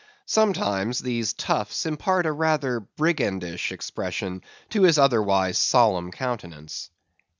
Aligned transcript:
Sometimes 0.25 0.97
these 0.97 1.31
tufts 1.33 1.85
impart 1.85 2.25
a 2.25 2.31
rather 2.31 2.79
brigandish 2.79 3.71
expression 3.71 4.41
to 4.71 4.81
his 4.81 4.97
otherwise 4.97 5.59
solemn 5.59 6.11
countenance. 6.11 6.89